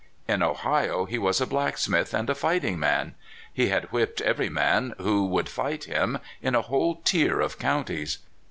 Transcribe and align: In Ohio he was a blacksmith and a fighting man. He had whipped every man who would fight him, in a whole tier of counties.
In 0.27 0.41
Ohio 0.41 1.05
he 1.05 1.19
was 1.19 1.39
a 1.39 1.45
blacksmith 1.45 2.11
and 2.11 2.27
a 2.27 2.33
fighting 2.33 2.79
man. 2.79 3.13
He 3.53 3.67
had 3.67 3.91
whipped 3.91 4.19
every 4.21 4.49
man 4.49 4.95
who 4.97 5.27
would 5.27 5.47
fight 5.47 5.83
him, 5.83 6.17
in 6.41 6.55
a 6.55 6.63
whole 6.63 6.95
tier 7.05 7.39
of 7.39 7.59
counties. 7.59 8.17